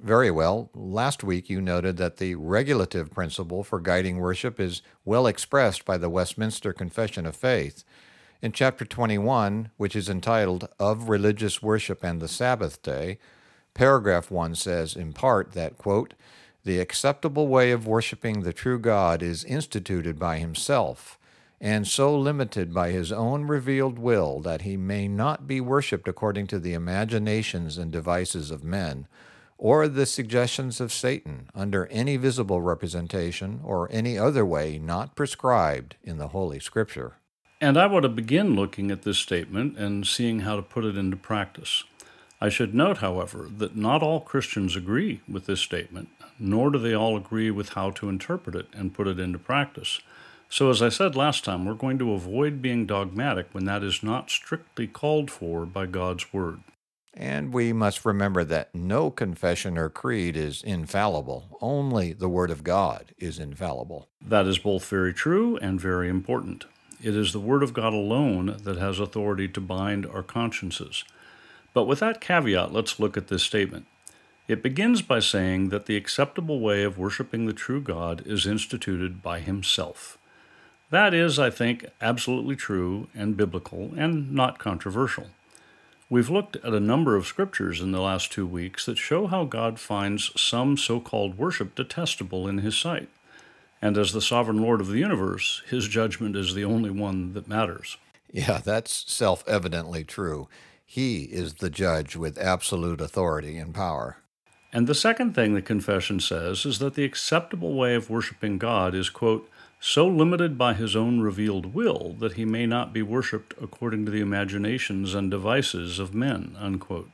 Very 0.02 0.30
well. 0.30 0.70
Last 0.72 1.22
week 1.22 1.50
you 1.50 1.60
noted 1.60 1.98
that 1.98 2.16
the 2.16 2.34
regulative 2.34 3.10
principle 3.10 3.62
for 3.62 3.80
guiding 3.80 4.16
worship 4.16 4.58
is 4.58 4.80
well 5.04 5.26
expressed 5.26 5.84
by 5.84 5.98
the 5.98 6.08
Westminster 6.08 6.72
Confession 6.72 7.26
of 7.26 7.36
Faith. 7.36 7.84
In 8.40 8.52
chapter 8.52 8.86
21, 8.86 9.70
which 9.76 9.94
is 9.94 10.08
entitled 10.08 10.66
Of 10.78 11.10
Religious 11.10 11.62
Worship 11.62 12.02
and 12.02 12.18
the 12.18 12.28
Sabbath 12.28 12.80
Day, 12.80 13.18
paragraph 13.74 14.30
1 14.30 14.54
says 14.54 14.96
in 14.96 15.12
part 15.12 15.52
that, 15.52 15.76
quote, 15.76 16.14
the 16.64 16.80
acceptable 16.80 17.46
way 17.46 17.70
of 17.70 17.86
worshiping 17.86 18.40
the 18.40 18.54
true 18.54 18.78
God 18.78 19.22
is 19.22 19.44
instituted 19.44 20.18
by 20.18 20.38
himself, 20.38 21.18
and 21.60 21.86
so 21.86 22.18
limited 22.18 22.72
by 22.72 22.90
his 22.90 23.12
own 23.12 23.46
revealed 23.46 23.98
will 23.98 24.40
that 24.40 24.62
he 24.62 24.78
may 24.78 25.08
not 25.08 25.46
be 25.46 25.60
worshipped 25.60 26.08
according 26.08 26.46
to 26.46 26.58
the 26.58 26.72
imaginations 26.72 27.76
and 27.76 27.92
devices 27.92 28.50
of 28.50 28.64
men, 28.64 29.06
or 29.60 29.86
the 29.88 30.06
suggestions 30.06 30.80
of 30.80 30.90
Satan, 30.90 31.50
under 31.54 31.86
any 31.88 32.16
visible 32.16 32.62
representation 32.62 33.60
or 33.62 33.92
any 33.92 34.16
other 34.16 34.44
way 34.44 34.78
not 34.78 35.14
prescribed 35.14 35.96
in 36.02 36.16
the 36.16 36.28
Holy 36.28 36.58
Scripture. 36.58 37.16
And 37.60 37.76
I 37.76 37.86
want 37.86 38.04
to 38.04 38.08
begin 38.08 38.56
looking 38.56 38.90
at 38.90 39.02
this 39.02 39.18
statement 39.18 39.76
and 39.76 40.06
seeing 40.06 40.40
how 40.40 40.56
to 40.56 40.62
put 40.62 40.86
it 40.86 40.96
into 40.96 41.18
practice. 41.18 41.84
I 42.40 42.48
should 42.48 42.74
note, 42.74 42.98
however, 42.98 43.50
that 43.58 43.76
not 43.76 44.02
all 44.02 44.22
Christians 44.22 44.76
agree 44.76 45.20
with 45.30 45.44
this 45.44 45.60
statement, 45.60 46.08
nor 46.38 46.70
do 46.70 46.78
they 46.78 46.94
all 46.94 47.18
agree 47.18 47.50
with 47.50 47.74
how 47.74 47.90
to 47.90 48.08
interpret 48.08 48.56
it 48.56 48.68
and 48.72 48.94
put 48.94 49.06
it 49.06 49.20
into 49.20 49.38
practice. 49.38 50.00
So, 50.48 50.70
as 50.70 50.80
I 50.80 50.88
said 50.88 51.14
last 51.14 51.44
time, 51.44 51.66
we're 51.66 51.74
going 51.74 51.98
to 51.98 52.14
avoid 52.14 52.62
being 52.62 52.86
dogmatic 52.86 53.48
when 53.52 53.66
that 53.66 53.84
is 53.84 54.02
not 54.02 54.30
strictly 54.30 54.86
called 54.86 55.30
for 55.30 55.66
by 55.66 55.84
God's 55.84 56.32
Word. 56.32 56.60
And 57.14 57.52
we 57.52 57.72
must 57.72 58.04
remember 58.04 58.44
that 58.44 58.74
no 58.74 59.10
confession 59.10 59.76
or 59.76 59.88
creed 59.88 60.36
is 60.36 60.62
infallible. 60.62 61.58
Only 61.60 62.12
the 62.12 62.28
Word 62.28 62.50
of 62.50 62.62
God 62.62 63.12
is 63.18 63.38
infallible. 63.38 64.08
That 64.20 64.46
is 64.46 64.58
both 64.58 64.88
very 64.88 65.12
true 65.12 65.56
and 65.56 65.80
very 65.80 66.08
important. 66.08 66.66
It 67.02 67.16
is 67.16 67.32
the 67.32 67.40
Word 67.40 67.62
of 67.62 67.72
God 67.72 67.92
alone 67.92 68.58
that 68.62 68.76
has 68.76 69.00
authority 69.00 69.48
to 69.48 69.60
bind 69.60 70.06
our 70.06 70.22
consciences. 70.22 71.04
But 71.74 71.84
with 71.84 72.00
that 72.00 72.20
caveat, 72.20 72.72
let's 72.72 73.00
look 73.00 73.16
at 73.16 73.28
this 73.28 73.42
statement. 73.42 73.86
It 74.46 74.62
begins 74.62 75.02
by 75.02 75.20
saying 75.20 75.68
that 75.68 75.86
the 75.86 75.96
acceptable 75.96 76.60
way 76.60 76.82
of 76.82 76.98
worshiping 76.98 77.46
the 77.46 77.52
true 77.52 77.80
God 77.80 78.22
is 78.26 78.46
instituted 78.46 79.22
by 79.22 79.40
Himself. 79.40 80.18
That 80.90 81.14
is, 81.14 81.38
I 81.38 81.50
think, 81.50 81.86
absolutely 82.00 82.56
true 82.56 83.08
and 83.14 83.36
biblical 83.36 83.92
and 83.96 84.32
not 84.32 84.58
controversial. 84.58 85.28
We've 86.10 86.28
looked 86.28 86.56
at 86.56 86.74
a 86.74 86.80
number 86.80 87.14
of 87.14 87.28
scriptures 87.28 87.80
in 87.80 87.92
the 87.92 88.00
last 88.00 88.32
two 88.32 88.44
weeks 88.44 88.84
that 88.86 88.98
show 88.98 89.28
how 89.28 89.44
God 89.44 89.78
finds 89.78 90.32
some 90.36 90.76
so 90.76 90.98
called 90.98 91.38
worship 91.38 91.76
detestable 91.76 92.48
in 92.48 92.58
His 92.58 92.76
sight. 92.76 93.08
And 93.80 93.96
as 93.96 94.12
the 94.12 94.20
sovereign 94.20 94.60
Lord 94.60 94.80
of 94.80 94.88
the 94.88 94.98
universe, 94.98 95.62
His 95.70 95.86
judgment 95.86 96.34
is 96.34 96.52
the 96.52 96.64
only 96.64 96.90
one 96.90 97.32
that 97.34 97.46
matters. 97.46 97.96
Yeah, 98.32 98.58
that's 98.58 99.04
self 99.12 99.44
evidently 99.46 100.02
true. 100.02 100.48
He 100.84 101.24
is 101.26 101.54
the 101.54 101.70
judge 101.70 102.16
with 102.16 102.38
absolute 102.38 103.00
authority 103.00 103.56
and 103.56 103.72
power. 103.72 104.16
And 104.72 104.88
the 104.88 104.96
second 104.96 105.36
thing 105.36 105.54
the 105.54 105.62
confession 105.62 106.18
says 106.18 106.66
is 106.66 106.80
that 106.80 106.94
the 106.94 107.04
acceptable 107.04 107.74
way 107.74 107.94
of 107.94 108.10
worshiping 108.10 108.58
God 108.58 108.96
is, 108.96 109.10
quote, 109.10 109.48
so 109.80 110.06
limited 110.06 110.58
by 110.58 110.74
his 110.74 110.94
own 110.94 111.20
revealed 111.20 111.74
will 111.74 112.14
that 112.18 112.34
he 112.34 112.44
may 112.44 112.66
not 112.66 112.92
be 112.92 113.00
worshipped 113.00 113.54
according 113.60 114.04
to 114.04 114.10
the 114.10 114.20
imaginations 114.20 115.14
and 115.14 115.30
devices 115.30 115.98
of 115.98 116.14
men. 116.14 116.54
Unquote. 116.58 117.10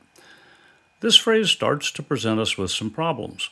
This 0.99 1.15
phrase 1.15 1.49
starts 1.49 1.91
to 1.91 2.03
present 2.03 2.39
us 2.39 2.57
with 2.57 2.71
some 2.71 2.89
problems. 2.89 3.49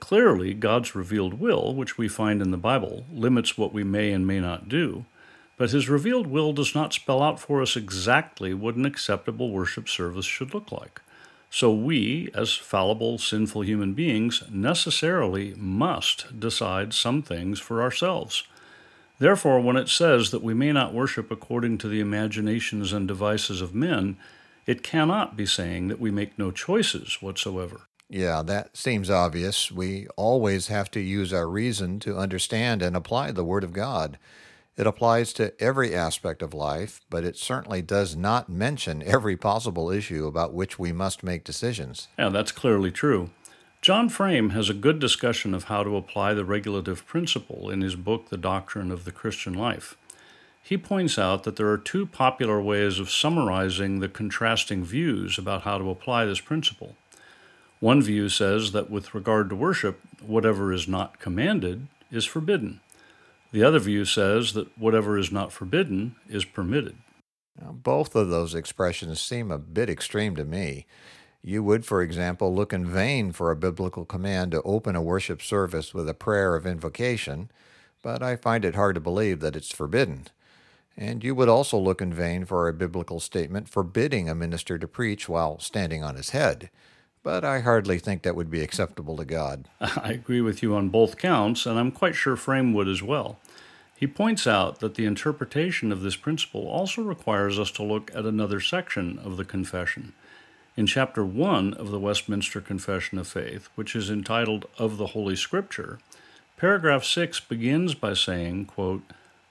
Clearly, 0.00 0.54
God's 0.54 0.94
revealed 0.94 1.34
will, 1.34 1.74
which 1.74 1.96
we 1.96 2.08
find 2.08 2.42
in 2.42 2.50
the 2.50 2.56
Bible, 2.56 3.04
limits 3.12 3.56
what 3.56 3.72
we 3.72 3.84
may 3.84 4.10
and 4.12 4.26
may 4.26 4.40
not 4.40 4.68
do, 4.68 5.04
but 5.56 5.70
his 5.70 5.90
revealed 5.90 6.26
will 6.26 6.52
does 6.52 6.74
not 6.74 6.94
spell 6.94 7.22
out 7.22 7.38
for 7.38 7.60
us 7.60 7.76
exactly 7.76 8.54
what 8.54 8.76
an 8.76 8.86
acceptable 8.86 9.50
worship 9.50 9.88
service 9.88 10.24
should 10.24 10.54
look 10.54 10.72
like. 10.72 11.02
So 11.50 11.74
we, 11.74 12.30
as 12.32 12.54
fallible, 12.54 13.18
sinful 13.18 13.62
human 13.62 13.92
beings, 13.92 14.44
necessarily 14.50 15.52
must 15.56 16.38
decide 16.38 16.94
some 16.94 17.22
things 17.22 17.58
for 17.58 17.82
ourselves. 17.82 18.44
Therefore, 19.18 19.60
when 19.60 19.76
it 19.76 19.88
says 19.88 20.30
that 20.30 20.42
we 20.42 20.54
may 20.54 20.72
not 20.72 20.94
worship 20.94 21.30
according 21.30 21.78
to 21.78 21.88
the 21.88 22.00
imaginations 22.00 22.92
and 22.92 23.06
devices 23.06 23.60
of 23.60 23.74
men, 23.74 24.16
it 24.64 24.84
cannot 24.84 25.36
be 25.36 25.44
saying 25.44 25.88
that 25.88 26.00
we 26.00 26.12
make 26.12 26.38
no 26.38 26.52
choices 26.52 27.18
whatsoever. 27.20 27.82
Yeah, 28.08 28.42
that 28.42 28.76
seems 28.76 29.10
obvious. 29.10 29.70
We 29.70 30.06
always 30.16 30.68
have 30.68 30.90
to 30.92 31.00
use 31.00 31.32
our 31.32 31.48
reason 31.48 31.98
to 32.00 32.16
understand 32.16 32.80
and 32.80 32.96
apply 32.96 33.32
the 33.32 33.44
Word 33.44 33.64
of 33.64 33.72
God. 33.72 34.18
It 34.76 34.86
applies 34.86 35.32
to 35.34 35.52
every 35.62 35.94
aspect 35.94 36.42
of 36.42 36.54
life, 36.54 37.00
but 37.10 37.24
it 37.24 37.36
certainly 37.36 37.82
does 37.82 38.16
not 38.16 38.48
mention 38.48 39.02
every 39.02 39.36
possible 39.36 39.90
issue 39.90 40.26
about 40.26 40.54
which 40.54 40.78
we 40.78 40.92
must 40.92 41.22
make 41.22 41.44
decisions. 41.44 42.08
Yeah, 42.18 42.30
that's 42.30 42.52
clearly 42.52 42.90
true. 42.90 43.30
John 43.82 44.08
Frame 44.08 44.50
has 44.50 44.68
a 44.68 44.74
good 44.74 44.98
discussion 44.98 45.54
of 45.54 45.64
how 45.64 45.82
to 45.82 45.96
apply 45.96 46.34
the 46.34 46.44
regulative 46.44 47.06
principle 47.06 47.70
in 47.70 47.80
his 47.80 47.96
book, 47.96 48.28
The 48.28 48.36
Doctrine 48.36 48.90
of 48.90 49.04
the 49.04 49.12
Christian 49.12 49.54
Life. 49.54 49.96
He 50.62 50.76
points 50.76 51.18
out 51.18 51.44
that 51.44 51.56
there 51.56 51.70
are 51.70 51.78
two 51.78 52.06
popular 52.06 52.60
ways 52.60 52.98
of 52.98 53.10
summarizing 53.10 54.00
the 54.00 54.08
contrasting 54.08 54.84
views 54.84 55.38
about 55.38 55.62
how 55.62 55.78
to 55.78 55.90
apply 55.90 56.26
this 56.26 56.40
principle. 56.40 56.94
One 57.80 58.02
view 58.02 58.28
says 58.28 58.72
that 58.72 58.90
with 58.90 59.14
regard 59.14 59.48
to 59.48 59.56
worship, 59.56 60.00
whatever 60.20 60.72
is 60.72 60.86
not 60.86 61.18
commanded 61.18 61.86
is 62.10 62.26
forbidden. 62.26 62.80
The 63.52 63.64
other 63.64 63.78
view 63.80 64.04
says 64.04 64.52
that 64.52 64.78
whatever 64.78 65.18
is 65.18 65.32
not 65.32 65.52
forbidden 65.52 66.16
is 66.28 66.44
permitted. 66.44 66.96
Now, 67.60 67.72
both 67.72 68.14
of 68.14 68.28
those 68.28 68.54
expressions 68.54 69.20
seem 69.20 69.50
a 69.50 69.58
bit 69.58 69.90
extreme 69.90 70.36
to 70.36 70.44
me. 70.44 70.86
You 71.42 71.62
would, 71.64 71.84
for 71.84 72.00
example, 72.02 72.54
look 72.54 72.72
in 72.72 72.86
vain 72.86 73.32
for 73.32 73.50
a 73.50 73.56
biblical 73.56 74.04
command 74.04 74.52
to 74.52 74.62
open 74.62 74.94
a 74.94 75.02
worship 75.02 75.42
service 75.42 75.92
with 75.92 76.08
a 76.08 76.14
prayer 76.14 76.54
of 76.54 76.66
invocation, 76.66 77.50
but 78.02 78.22
I 78.22 78.36
find 78.36 78.64
it 78.64 78.74
hard 78.74 78.94
to 78.94 79.00
believe 79.00 79.40
that 79.40 79.56
it's 79.56 79.74
forbidden. 79.74 80.26
And 80.96 81.24
you 81.24 81.34
would 81.34 81.48
also 81.48 81.78
look 81.78 82.00
in 82.00 82.12
vain 82.12 82.44
for 82.44 82.68
a 82.68 82.74
biblical 82.74 83.20
statement 83.20 83.68
forbidding 83.68 84.28
a 84.28 84.34
minister 84.34 84.78
to 84.78 84.86
preach 84.86 85.28
while 85.28 85.58
standing 85.58 86.04
on 86.04 86.16
his 86.16 86.30
head 86.30 86.70
but 87.22 87.44
I 87.44 87.60
hardly 87.60 87.98
think 87.98 88.22
that 88.22 88.36
would 88.36 88.50
be 88.50 88.62
acceptable 88.62 89.16
to 89.16 89.24
God. 89.24 89.68
I 89.80 90.12
agree 90.12 90.40
with 90.40 90.62
you 90.62 90.74
on 90.74 90.88
both 90.88 91.18
counts, 91.18 91.66
and 91.66 91.78
I'm 91.78 91.92
quite 91.92 92.14
sure 92.14 92.36
Frame 92.36 92.72
would 92.72 92.88
as 92.88 93.02
well. 93.02 93.38
He 93.96 94.06
points 94.06 94.46
out 94.46 94.80
that 94.80 94.94
the 94.94 95.04
interpretation 95.04 95.92
of 95.92 96.00
this 96.00 96.16
principle 96.16 96.66
also 96.66 97.02
requires 97.02 97.58
us 97.58 97.70
to 97.72 97.82
look 97.82 98.10
at 98.14 98.24
another 98.24 98.58
section 98.58 99.18
of 99.18 99.36
the 99.36 99.44
Confession. 99.44 100.14
In 100.74 100.86
chapter 100.86 101.22
1 101.22 101.74
of 101.74 101.90
the 101.90 102.00
Westminster 102.00 102.62
Confession 102.62 103.18
of 103.18 103.28
Faith, 103.28 103.68
which 103.74 103.94
is 103.94 104.08
entitled 104.08 104.64
Of 104.78 104.96
the 104.96 105.08
Holy 105.08 105.36
Scripture, 105.36 105.98
paragraph 106.56 107.04
6 107.04 107.40
begins 107.40 107.94
by 107.94 108.14
saying, 108.14 108.64
quote, 108.64 109.02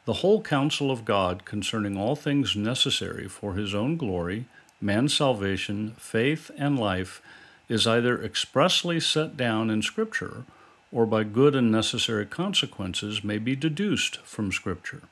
The 0.06 0.14
whole 0.14 0.42
counsel 0.42 0.90
of 0.90 1.06
God 1.06 1.46
concerning 1.46 1.96
all 1.96 2.16
things 2.16 2.56
necessary 2.56 3.28
for 3.28 3.54
his 3.54 3.76
own 3.76 3.98
glory, 3.98 4.46
man's 4.82 5.14
salvation, 5.14 5.94
faith, 6.00 6.50
and 6.58 6.80
life 6.80 7.22
is 7.70 7.88
either 7.88 8.22
expressly 8.22 9.00
set 9.00 9.38
down 9.38 9.70
in 9.70 9.82
Scripture 9.82 10.44
or 10.92 11.06
by 11.06 11.24
good 11.24 11.56
and 11.56 11.72
necessary 11.72 12.26
consequences 12.26 13.24
may 13.24 13.38
be 13.38 13.56
deduced 13.56 14.18
from 14.22 14.52
Scripture. 14.52 15.04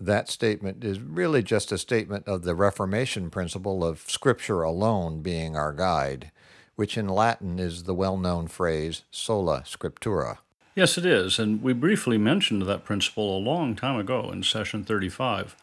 That 0.00 0.28
statement 0.28 0.82
is 0.84 1.00
really 1.00 1.42
just 1.42 1.70
a 1.72 1.78
statement 1.78 2.26
of 2.26 2.42
the 2.42 2.54
Reformation 2.54 3.30
principle 3.30 3.84
of 3.84 4.04
Scripture 4.08 4.62
alone 4.62 5.20
being 5.20 5.56
our 5.56 5.72
guide, 5.72 6.30
which 6.76 6.96
in 6.96 7.08
Latin 7.08 7.58
is 7.58 7.84
the 7.84 7.94
well 7.94 8.16
known 8.16 8.48
phrase 8.48 9.02
sola 9.10 9.62
scriptura. 9.66 10.38
Yes, 10.74 10.98
it 10.98 11.06
is, 11.06 11.38
and 11.38 11.62
we 11.62 11.72
briefly 11.72 12.18
mentioned 12.18 12.62
that 12.62 12.84
principle 12.84 13.36
a 13.36 13.38
long 13.38 13.76
time 13.76 13.96
ago 13.96 14.30
in 14.32 14.42
session 14.42 14.84
35. 14.84 15.54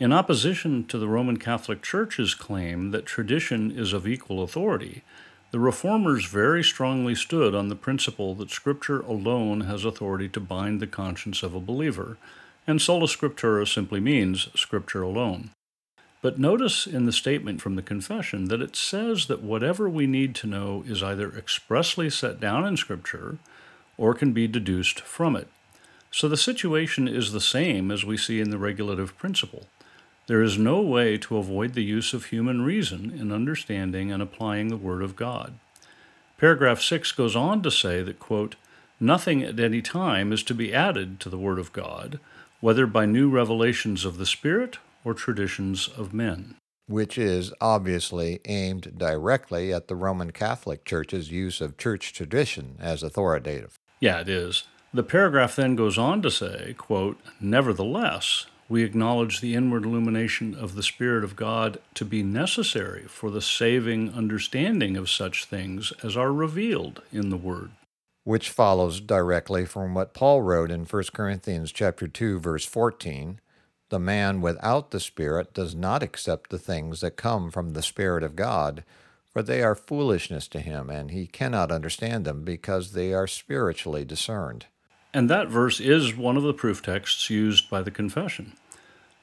In 0.00 0.12
opposition 0.12 0.84
to 0.86 0.98
the 0.98 1.06
Roman 1.06 1.36
Catholic 1.36 1.82
Church's 1.82 2.34
claim 2.34 2.90
that 2.90 3.06
tradition 3.06 3.70
is 3.70 3.92
of 3.92 4.08
equal 4.08 4.42
authority, 4.42 5.04
the 5.50 5.58
Reformers 5.58 6.26
very 6.26 6.62
strongly 6.62 7.14
stood 7.14 7.54
on 7.54 7.68
the 7.68 7.76
principle 7.76 8.34
that 8.36 8.50
Scripture 8.50 9.00
alone 9.00 9.62
has 9.62 9.84
authority 9.84 10.28
to 10.28 10.40
bind 10.40 10.80
the 10.80 10.86
conscience 10.86 11.42
of 11.42 11.54
a 11.54 11.60
believer, 11.60 12.18
and 12.66 12.80
sola 12.80 13.06
scriptura 13.06 13.66
simply 13.66 13.98
means 13.98 14.48
Scripture 14.54 15.02
alone. 15.02 15.50
But 16.22 16.38
notice 16.38 16.86
in 16.86 17.06
the 17.06 17.12
statement 17.12 17.60
from 17.60 17.74
the 17.74 17.82
confession 17.82 18.44
that 18.44 18.60
it 18.60 18.76
says 18.76 19.26
that 19.26 19.42
whatever 19.42 19.88
we 19.88 20.06
need 20.06 20.34
to 20.36 20.46
know 20.46 20.84
is 20.86 21.02
either 21.02 21.32
expressly 21.36 22.10
set 22.10 22.38
down 22.38 22.64
in 22.64 22.76
Scripture 22.76 23.38
or 23.96 24.14
can 24.14 24.32
be 24.32 24.46
deduced 24.46 25.00
from 25.00 25.34
it. 25.34 25.48
So 26.12 26.28
the 26.28 26.36
situation 26.36 27.08
is 27.08 27.32
the 27.32 27.40
same 27.40 27.90
as 27.90 28.04
we 28.04 28.16
see 28.16 28.40
in 28.40 28.50
the 28.50 28.58
regulative 28.58 29.16
principle. 29.16 29.66
There 30.30 30.44
is 30.44 30.56
no 30.56 30.80
way 30.80 31.18
to 31.18 31.38
avoid 31.38 31.74
the 31.74 31.82
use 31.82 32.14
of 32.14 32.26
human 32.26 32.62
reason 32.62 33.12
in 33.18 33.32
understanding 33.32 34.12
and 34.12 34.22
applying 34.22 34.68
the 34.68 34.76
Word 34.76 35.02
of 35.02 35.16
God. 35.16 35.58
Paragraph 36.38 36.80
6 36.80 37.10
goes 37.10 37.34
on 37.34 37.62
to 37.62 37.70
say 37.72 38.04
that, 38.04 38.20
quote, 38.20 38.54
Nothing 39.00 39.42
at 39.42 39.58
any 39.58 39.82
time 39.82 40.32
is 40.32 40.44
to 40.44 40.54
be 40.54 40.72
added 40.72 41.18
to 41.18 41.30
the 41.30 41.36
Word 41.36 41.58
of 41.58 41.72
God, 41.72 42.20
whether 42.60 42.86
by 42.86 43.06
new 43.06 43.28
revelations 43.28 44.04
of 44.04 44.18
the 44.18 44.24
Spirit 44.24 44.78
or 45.04 45.14
traditions 45.14 45.88
of 45.88 46.14
men. 46.14 46.54
Which 46.86 47.18
is 47.18 47.52
obviously 47.60 48.38
aimed 48.44 48.96
directly 48.96 49.72
at 49.72 49.88
the 49.88 49.96
Roman 49.96 50.30
Catholic 50.30 50.84
Church's 50.84 51.32
use 51.32 51.60
of 51.60 51.76
church 51.76 52.12
tradition 52.12 52.76
as 52.78 53.02
authoritative. 53.02 53.74
Yeah, 53.98 54.20
it 54.20 54.28
is. 54.28 54.62
The 54.94 55.02
paragraph 55.02 55.56
then 55.56 55.74
goes 55.74 55.98
on 55.98 56.22
to 56.22 56.30
say, 56.30 56.76
quote, 56.78 57.18
Nevertheless, 57.40 58.46
we 58.70 58.84
acknowledge 58.84 59.40
the 59.40 59.56
inward 59.56 59.84
illumination 59.84 60.54
of 60.54 60.76
the 60.76 60.82
Spirit 60.82 61.24
of 61.24 61.34
God 61.34 61.78
to 61.94 62.04
be 62.04 62.22
necessary 62.22 63.02
for 63.08 63.28
the 63.28 63.42
saving 63.42 64.14
understanding 64.14 64.96
of 64.96 65.10
such 65.10 65.44
things 65.44 65.92
as 66.04 66.16
are 66.16 66.32
revealed 66.32 67.02
in 67.12 67.30
the 67.30 67.36
Word. 67.36 67.72
Which 68.22 68.48
follows 68.48 69.00
directly 69.00 69.66
from 69.66 69.92
what 69.92 70.14
Paul 70.14 70.42
wrote 70.42 70.70
in 70.70 70.84
1 70.84 71.02
Corinthians 71.12 71.72
chapter 71.72 72.06
2 72.06 72.38
verse 72.38 72.64
14, 72.64 73.40
the 73.88 73.98
man 73.98 74.40
without 74.40 74.92
the 74.92 75.00
Spirit 75.00 75.52
does 75.52 75.74
not 75.74 76.04
accept 76.04 76.50
the 76.50 76.58
things 76.58 77.00
that 77.00 77.16
come 77.16 77.50
from 77.50 77.72
the 77.72 77.82
Spirit 77.82 78.22
of 78.22 78.36
God, 78.36 78.84
for 79.32 79.42
they 79.42 79.64
are 79.64 79.74
foolishness 79.74 80.46
to 80.46 80.60
him, 80.60 80.88
and 80.88 81.10
he 81.10 81.26
cannot 81.26 81.72
understand 81.72 82.24
them 82.24 82.44
because 82.44 82.92
they 82.92 83.12
are 83.12 83.26
spiritually 83.26 84.04
discerned. 84.04 84.66
And 85.12 85.28
that 85.28 85.48
verse 85.48 85.80
is 85.80 86.16
one 86.16 86.36
of 86.36 86.42
the 86.42 86.54
proof 86.54 86.82
texts 86.82 87.30
used 87.30 87.68
by 87.68 87.82
the 87.82 87.90
confession. 87.90 88.52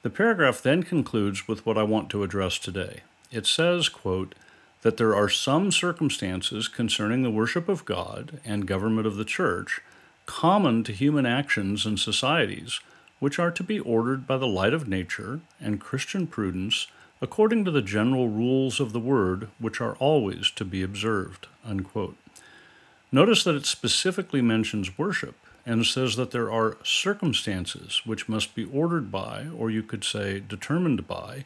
The 0.02 0.10
paragraph 0.10 0.62
then 0.62 0.82
concludes 0.82 1.48
with 1.48 1.64
what 1.64 1.78
I 1.78 1.82
want 1.82 2.10
to 2.10 2.22
address 2.22 2.58
today. 2.58 3.00
It 3.32 3.46
says, 3.46 3.88
quote, 3.88 4.34
that 4.82 4.96
there 4.96 5.14
are 5.14 5.28
some 5.28 5.72
circumstances 5.72 6.68
concerning 6.68 7.22
the 7.22 7.30
worship 7.30 7.68
of 7.68 7.84
God 7.84 8.40
and 8.44 8.66
government 8.66 9.06
of 9.06 9.16
the 9.16 9.24
church 9.24 9.80
common 10.26 10.84
to 10.84 10.92
human 10.92 11.24
actions 11.24 11.86
and 11.86 11.98
societies, 11.98 12.80
which 13.18 13.38
are 13.38 13.50
to 13.50 13.64
be 13.64 13.80
ordered 13.80 14.26
by 14.26 14.36
the 14.36 14.46
light 14.46 14.74
of 14.74 14.86
nature 14.86 15.40
and 15.58 15.80
Christian 15.80 16.26
prudence 16.26 16.86
according 17.20 17.64
to 17.64 17.70
the 17.70 17.82
general 17.82 18.28
rules 18.28 18.78
of 18.78 18.92
the 18.92 19.00
word, 19.00 19.48
which 19.58 19.80
are 19.80 19.96
always 19.96 20.50
to 20.50 20.64
be 20.64 20.82
observed. 20.82 21.48
Unquote. 21.64 22.16
Notice 23.10 23.42
that 23.44 23.56
it 23.56 23.66
specifically 23.66 24.42
mentions 24.42 24.98
worship 24.98 25.34
and 25.68 25.84
says 25.84 26.16
that 26.16 26.30
there 26.30 26.50
are 26.50 26.78
circumstances 26.82 28.00
which 28.06 28.26
must 28.26 28.54
be 28.54 28.64
ordered 28.64 29.12
by, 29.12 29.46
or 29.54 29.70
you 29.70 29.82
could 29.82 30.02
say 30.02 30.40
determined 30.40 31.06
by, 31.06 31.44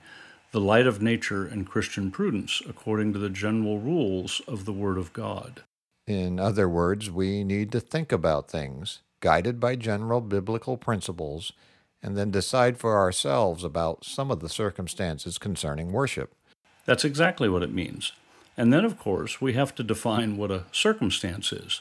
the 0.53 0.61
light 0.61 0.87
of 0.87 1.03
nature 1.03 1.45
and 1.45 1.67
Christian 1.67 2.09
prudence 2.13 2.63
according 2.69 3.13
to 3.13 3.19
the 3.19 3.29
general 3.29 3.81
rules 3.81 4.41
of 4.47 4.65
the 4.65 4.73
Word 4.73 4.97
of 4.97 5.13
God. 5.13 5.65
In 6.07 6.39
other 6.39 6.69
words, 6.69 7.11
we 7.11 7.43
need 7.43 7.73
to 7.73 7.81
think 7.81 8.13
about 8.13 8.49
things, 8.49 9.01
guided 9.19 9.59
by 9.59 9.75
general 9.75 10.21
biblical 10.21 10.77
principles, 10.77 11.53
and 12.01 12.17
then 12.17 12.31
decide 12.31 12.79
for 12.79 12.97
ourselves 12.99 13.65
about 13.65 14.05
some 14.05 14.31
of 14.31 14.39
the 14.39 14.49
circumstances 14.49 15.37
concerning 15.37 15.91
worship. 15.91 16.33
That's 16.85 17.05
exactly 17.05 17.49
what 17.49 17.65
it 17.65 17.75
means. 17.75 18.13
And 18.57 18.73
then, 18.73 18.85
of 18.85 19.01
course, 19.01 19.41
we 19.41 19.55
have 19.55 19.75
to 19.77 19.83
define 19.83 20.37
what 20.37 20.53
a 20.53 20.65
circumstance 20.71 21.53
is. 21.53 21.81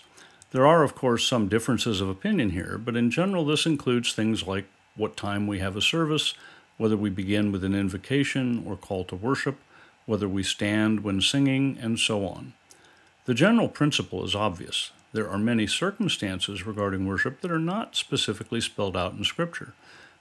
There 0.51 0.67
are, 0.67 0.83
of 0.83 0.95
course, 0.95 1.25
some 1.25 1.47
differences 1.47 2.01
of 2.01 2.09
opinion 2.09 2.49
here, 2.49 2.77
but 2.77 2.97
in 2.97 3.09
general, 3.09 3.45
this 3.45 3.65
includes 3.65 4.11
things 4.11 4.45
like 4.45 4.65
what 4.97 5.15
time 5.15 5.47
we 5.47 5.59
have 5.59 5.77
a 5.77 5.81
service, 5.81 6.33
whether 6.77 6.97
we 6.97 7.09
begin 7.09 7.53
with 7.53 7.63
an 7.63 7.73
invocation 7.73 8.63
or 8.67 8.75
call 8.75 9.05
to 9.05 9.15
worship, 9.15 9.57
whether 10.05 10.27
we 10.27 10.43
stand 10.43 11.05
when 11.05 11.21
singing, 11.21 11.77
and 11.79 11.97
so 11.97 12.25
on. 12.25 12.51
The 13.25 13.33
general 13.33 13.69
principle 13.69 14.25
is 14.25 14.35
obvious. 14.35 14.91
There 15.13 15.29
are 15.29 15.37
many 15.37 15.67
circumstances 15.67 16.65
regarding 16.65 17.07
worship 17.07 17.39
that 17.41 17.51
are 17.51 17.59
not 17.59 17.95
specifically 17.95 18.59
spelled 18.59 18.97
out 18.97 19.13
in 19.13 19.23
Scripture, 19.23 19.73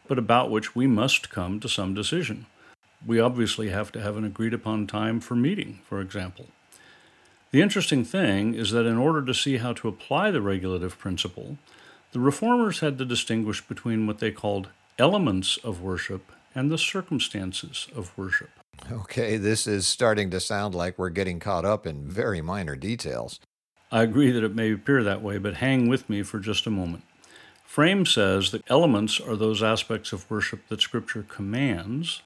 but 0.07 0.19
about 0.19 0.51
which 0.51 0.77
we 0.77 0.87
must 0.87 1.31
come 1.31 1.59
to 1.59 1.69
some 1.69 1.93
decision. 1.93 2.47
We 3.05 3.19
obviously 3.19 3.71
have 3.71 3.91
to 3.93 4.01
have 4.01 4.17
an 4.17 4.25
agreed 4.25 4.55
upon 4.55 4.87
time 4.87 5.19
for 5.19 5.35
meeting, 5.35 5.81
for 5.89 6.01
example. 6.01 6.47
The 7.53 7.63
interesting 7.63 8.05
thing 8.05 8.55
is 8.55 8.71
that 8.71 8.87
in 8.87 8.97
order 8.97 9.23
to 9.25 9.35
see 9.35 9.57
how 9.57 9.73
to 9.73 9.89
apply 9.89 10.31
the 10.31 10.41
regulative 10.41 10.99
principle, 10.99 11.59
the 12.13 12.21
reformers 12.21 12.79
had 12.79 12.97
to 12.99 13.05
distinguish 13.05 13.61
between 13.61 14.07
what 14.07 14.19
they 14.21 14.31
called 14.31 14.69
elements 14.99 15.57
of 15.65 15.83
worship 15.83 16.31
and 16.55 16.71
the 16.71 16.79
circumstances 16.79 17.89
of 17.97 18.17
worship. 18.17 18.51
Okay, 18.91 19.37
this 19.37 19.67
is 19.67 19.87
starting 19.87 20.31
to 20.31 20.41
sound 20.41 20.75
like 20.75 20.97
we're 20.97 21.11
getting 21.11 21.41
caught 21.41 21.65
up 21.65 21.87
in 21.87 22.09
very 22.09 22.41
minor 22.41 22.77
details. 22.77 23.41
I 23.91 24.03
agree 24.03 24.31
that 24.31 24.45
it 24.45 24.55
may 24.55 24.73
appear 24.73 25.03
that 25.03 25.23
way, 25.23 25.39
but 25.39 25.55
hang 25.55 25.89
with 25.89 26.09
me 26.09 26.23
for 26.23 26.39
just 26.39 26.67
a 26.67 26.71
moment. 26.71 27.03
Frame 27.65 28.07
says 28.07 28.53
that 28.53 28.63
elements 28.69 29.21
are 29.21 29.37
those 29.37 29.63
aspects 29.63 30.13
of 30.13 30.31
worship 30.31 30.69
that 30.69 30.81
Scripture 30.81 31.25
commands, 31.29 32.23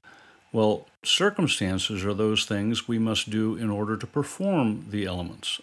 well, 0.51 0.87
circumstances 1.03 2.05
are 2.05 2.13
those 2.13 2.45
things 2.45 2.87
we 2.87 2.99
must 2.99 3.29
do 3.29 3.55
in 3.55 3.69
order 3.69 3.97
to 3.97 4.07
perform 4.07 4.85
the 4.89 5.05
elements. 5.05 5.61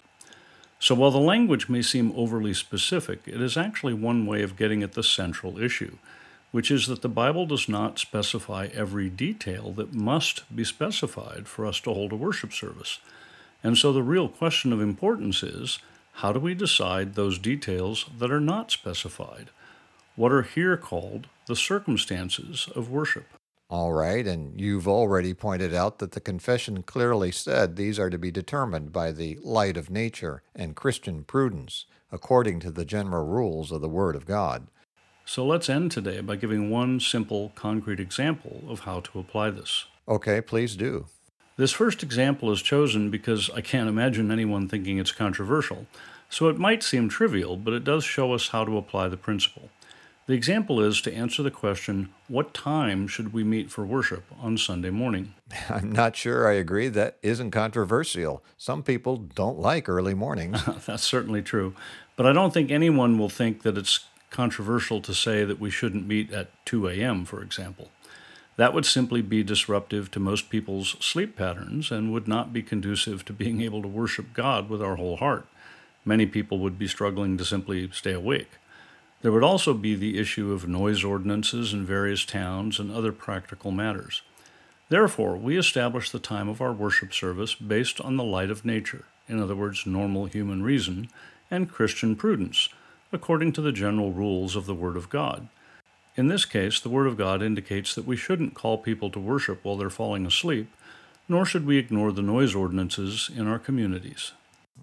So 0.79 0.95
while 0.95 1.11
the 1.11 1.19
language 1.19 1.69
may 1.69 1.83
seem 1.83 2.13
overly 2.17 2.55
specific, 2.55 3.21
it 3.27 3.41
is 3.41 3.57
actually 3.57 3.95
one 3.95 4.27
way 4.27 4.43
of 4.43 4.57
getting 4.57 4.83
at 4.83 4.93
the 4.93 5.03
central 5.03 5.59
issue 5.59 5.97
which 6.53 6.71
is 6.71 6.87
that 6.87 7.03
the 7.03 7.09
Bible 7.09 7.47
does 7.47 7.69
not 7.69 7.99
specify 7.99 8.69
every 8.73 9.09
detail 9.09 9.73
that 9.73 9.95
must 9.95 10.55
be 10.55 10.63
specified 10.63 11.49
for 11.49 11.67
us 11.67 11.81
to 11.81 11.93
hold 11.93 12.13
a 12.13 12.17
worship 12.17 12.53
service. 12.53 13.01
And 13.65 13.77
so 13.77 13.93
the 13.93 14.03
real 14.03 14.29
question 14.29 14.73
of 14.73 14.81
importance 14.81 15.43
is 15.43 15.79
how 16.17 16.33
do 16.33 16.39
we 16.39 16.55
decide 16.55 17.15
those 17.15 17.39
details 17.39 18.05
that 18.19 18.31
are 18.31 18.41
not 18.41 18.71
specified? 18.71 19.49
What 20.15 20.31
are 20.31 20.43
here 20.43 20.77
called 20.77 21.27
the 21.47 21.57
circumstances 21.57 22.69
of 22.77 22.91
worship? 22.91 23.25
All 23.73 23.95
right, 23.95 24.27
and 24.27 24.61
you've 24.61 24.87
already 24.87 25.33
pointed 25.33 25.73
out 25.73 25.99
that 25.99 26.13
the 26.13 26.21
confession 26.21 26.83
clearly 26.83 27.33
said 27.33 27.75
these 27.75 27.99
are 27.99 28.11
to 28.11 28.19
be 28.19 28.31
determined 28.31 28.93
by 28.93 29.13
the 29.13 29.39
light 29.43 29.79
of 29.79 29.89
nature 29.89 30.43
and 30.55 30.77
Christian 30.77 31.25
prudence, 31.25 31.87
according 32.13 32.61
to 32.61 32.71
the 32.71 32.85
general 32.85 33.27
rules 33.27 33.73
of 33.73 33.81
the 33.81 33.89
Word 33.89 34.15
of 34.15 34.27
God. 34.27 34.67
So 35.25 35.47
let's 35.47 35.71
end 35.71 35.91
today 35.91 36.21
by 36.21 36.37
giving 36.37 36.69
one 36.69 37.01
simple, 37.01 37.51
concrete 37.55 37.99
example 37.99 38.63
of 38.69 38.81
how 38.81 39.01
to 39.01 39.19
apply 39.19 39.49
this. 39.49 39.87
Okay, 40.07 40.43
please 40.43 40.77
do. 40.77 41.07
This 41.57 41.73
first 41.73 42.03
example 42.03 42.53
is 42.53 42.61
chosen 42.61 43.09
because 43.09 43.49
I 43.55 43.63
can't 43.63 43.89
imagine 43.89 44.31
anyone 44.31 44.69
thinking 44.69 44.99
it's 44.99 45.13
controversial, 45.13 45.87
so 46.29 46.51
it 46.51 46.59
might 46.59 46.83
seem 46.83 47.09
trivial, 47.09 47.57
but 47.57 47.73
it 47.73 47.85
does 47.85 48.05
show 48.05 48.35
us 48.35 48.49
how 48.49 48.67
to 48.67 48.77
apply 48.77 49.09
the 49.09 49.17
principle. 49.17 49.71
The 50.27 50.35
example 50.35 50.81
is 50.81 51.01
to 51.03 51.13
answer 51.13 51.43
the 51.43 51.51
question 51.51 52.11
what 52.29 52.55
time 52.55 53.09
should 53.09 53.33
we 53.33 53.43
meet 53.43 53.71
for 53.71 53.85
worship 53.85 54.25
on 54.41 54.57
Sunday 54.57 54.91
morning? 54.91 55.35
I'm 55.69 55.91
not 55.91 56.15
sure 56.15 56.49
I 56.49 56.55
agree 56.55 56.89
that 56.89 57.19
isn't 57.23 57.51
controversial. 57.51 58.43
Some 58.57 58.85
people 58.85 59.17
don't 59.17 59.59
like 59.59 59.89
early 59.89 60.15
mornings. 60.15 60.65
That's 60.87 61.03
certainly 61.03 61.43
true. 61.43 61.75
But 62.15 62.27
I 62.27 62.33
don't 62.33 62.55
think 62.55 62.71
anyone 62.71 63.19
will 63.19 63.29
think 63.29 63.63
that 63.63 63.77
it's 63.77 64.07
controversial 64.31 65.01
to 65.01 65.13
say 65.13 65.45
that 65.45 65.61
we 65.61 65.71
shouldn't 65.71 66.07
meet 66.07 66.33
at 66.33 66.51
2 66.67 66.89
a.m., 66.89 67.25
for 67.25 67.43
example. 67.43 67.91
That 68.57 68.75
would 68.75 68.87
simply 68.87 69.23
be 69.23 69.43
disruptive 69.43 70.11
to 70.13 70.21
most 70.21 70.51
people's 70.51 70.97
sleep 71.01 71.37
patterns 71.37 71.91
and 71.91 72.13
would 72.13 72.29
not 72.29 72.53
be 72.53 72.63
conducive 72.63 73.25
to 73.25 73.33
being 73.33 73.61
able 73.61 73.83
to 73.83 73.89
worship 73.89 74.35
God 74.35 74.69
with 74.69 74.83
our 74.83 74.97
whole 74.97 75.17
heart. 75.17 75.47
Many 76.05 76.27
people 76.27 76.59
would 76.61 76.79
be 76.79 76.87
struggling 76.87 77.37
to 77.39 77.45
simply 77.45 77.91
stay 77.93 78.13
awake. 78.13 78.51
There 79.23 79.33
would 79.33 79.45
also 79.45 79.73
be 79.73 79.95
the 79.95 80.19
issue 80.19 80.53
of 80.53 80.69
noise 80.69 81.05
ordinances 81.05 81.73
in 81.73 81.87
various 81.87 82.25
towns 82.25 82.79
and 82.79 82.91
other 82.91 83.13
practical 83.13 83.71
matters. 83.71 84.23
Therefore, 84.89 85.37
we 85.37 85.57
establish 85.57 86.11
the 86.11 86.19
time 86.19 86.49
of 86.49 86.61
our 86.61 86.73
worship 86.73 87.15
service 87.15 87.55
based 87.55 88.01
on 88.01 88.17
the 88.17 88.25
light 88.25 88.51
of 88.51 88.65
nature, 88.65 89.05
in 89.29 89.41
other 89.41 89.57
words, 89.57 89.87
normal 89.87 90.27
human 90.27 90.63
reason, 90.63 91.09
and 91.51 91.71
Christian 91.71 92.17
prudence 92.17 92.69
according 93.13 93.53
to 93.53 93.61
the 93.61 93.73
general 93.73 94.11
rules 94.11 94.57
of 94.57 94.67
the 94.67 94.75
Word 94.75 94.97
of 94.97 95.11
God. 95.11 95.49
In 96.17 96.29
this 96.29 96.45
case, 96.45 96.81
the 96.81 96.89
Word 96.89 97.07
of 97.07 97.17
God 97.17 97.43
indicates 97.43 97.95
that 97.95 98.07
we 98.07 98.17
shouldn't 98.17 98.55
call 98.55 98.79
people 98.79 99.11
to 99.11 99.21
worship 99.21 99.61
while 99.63 99.77
they're 99.77 99.91
falling 99.91 100.27
asleep, 100.27 100.73
nor 101.29 101.45
should 101.45 101.67
we 101.67 101.79
ignore 101.79 102.11
the 102.11 102.23
noise 102.23 102.55
ordinances 102.55 103.31
in 103.35 103.47
our 103.47 103.59
communities. 103.59 104.33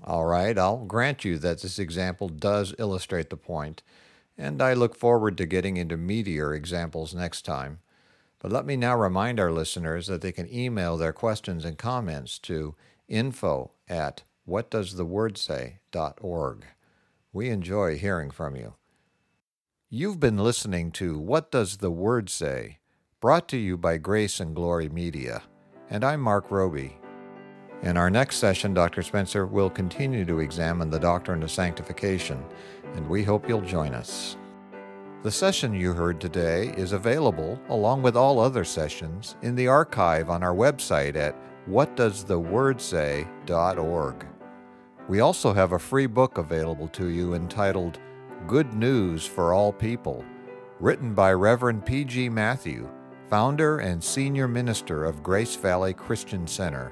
All 0.04 0.26
right, 0.26 0.58
I'll 0.58 0.86
grant 0.86 1.26
you 1.26 1.38
that 1.40 1.62
this 1.62 1.80
example 1.80 2.30
does 2.30 2.74
illustrate 2.78 3.30
the 3.30 3.38
point, 3.38 3.82
and 4.40 4.60
I 4.62 4.74
look 4.74 4.96
forward 4.96 5.38
to 5.38 5.46
getting 5.46 5.76
into 5.76 5.98
meatier 5.98 6.56
examples 6.56 7.14
next 7.14 7.42
time. 7.44 7.80
But 8.40 8.54
let 8.54 8.66
me 8.66 8.78
now 8.78 8.98
remind 8.98 9.38
our 9.38 9.52
listeners 9.52 10.08
that 10.08 10.22
they 10.22 10.32
can 10.32 10.50
email 10.52 10.96
their 10.96 11.12
questions 11.12 11.66
and 11.66 11.78
comments 11.78 12.40
to 12.40 12.74
info 13.10 13.72
at 13.90 14.24
whatdoesthewordsay.org. 14.48 16.66
We 17.34 17.50
enjoy 17.50 17.98
hearing 17.98 18.32
from 18.32 18.56
you. 18.56 18.76
You've 19.90 20.22
been 20.22 20.38
listening 20.38 20.92
to 20.94 21.20
What 21.20 21.52
Does 21.52 21.76
the 21.78 21.92
Word 21.92 22.30
Say? 22.30 22.78
brought 23.20 23.50
to 23.50 23.58
you 23.58 23.76
by 23.76 23.98
Grace 23.98 24.40
and 24.40 24.56
Glory 24.56 24.88
Media. 24.88 25.44
And 25.90 26.06
I'm 26.06 26.22
Mark 26.22 26.50
Roby. 26.50 27.00
In 27.82 27.96
our 27.96 28.10
next 28.10 28.38
session, 28.38 28.74
Dr. 28.74 29.02
Spencer 29.02 29.46
will 29.46 29.70
continue 29.70 30.26
to 30.26 30.40
examine 30.40 30.90
the 30.90 31.00
doctrine 31.00 31.42
of 31.44 31.52
sanctification, 31.52 32.44
and 32.96 33.08
we 33.08 33.24
hope 33.24 33.48
you'll 33.48 33.62
join 33.62 33.94
us. 33.94 34.36
The 35.22 35.32
session 35.32 35.74
you 35.74 35.92
heard 35.94 36.22
today 36.22 36.74
is 36.78 36.94
available, 36.94 37.60
along 37.68 38.04
with 38.04 38.16
all 38.16 38.40
other 38.40 38.64
sessions, 38.64 39.36
in 39.42 39.56
the 39.56 39.68
archive 39.68 40.30
on 40.30 40.44
our 40.44 40.56
website 40.56 41.18
at 41.18 41.36
whatdoesthewordsay.org. 41.68 44.26
We 45.10 45.20
also 45.20 45.54
have 45.54 45.74
a 45.74 45.80
free 45.80 46.06
book 46.06 46.38
available 46.38 46.88
to 46.90 47.08
you 47.08 47.34
entitled 47.34 48.00
Good 48.48 48.74
News 48.74 49.26
for 49.26 49.54
All 49.54 49.74
People, 49.74 50.24
written 50.80 51.14
by 51.14 51.34
Reverend 51.34 51.86
P.G. 51.86 52.30
Matthew, 52.30 52.90
founder 53.30 53.80
and 53.80 54.02
senior 54.04 54.48
minister 54.48 55.04
of 55.04 55.22
Grace 55.22 55.56
Valley 55.56 55.94
Christian 55.94 56.48
Center. 56.48 56.92